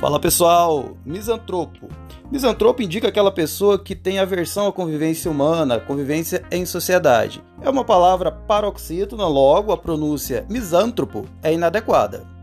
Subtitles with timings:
[0.00, 1.88] Fala pessoal, misantropo.
[2.30, 7.42] Misantropo indica aquela pessoa que tem aversão à convivência humana, à convivência em sociedade.
[7.60, 12.37] É uma palavra paroxítona, logo a pronúncia misântropo é inadequada.